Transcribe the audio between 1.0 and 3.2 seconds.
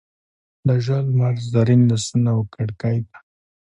لمر زرین لاسونه وکړکۍ ته،